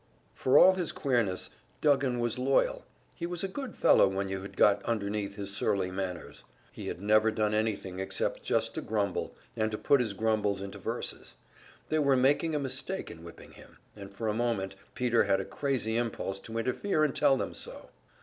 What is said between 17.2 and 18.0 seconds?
them so.